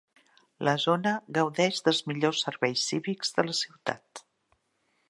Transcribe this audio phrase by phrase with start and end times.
[0.67, 4.25] La zona gaudeix dels millors serveis cívics de la ciutat.